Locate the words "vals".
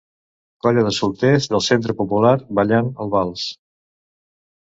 3.17-3.43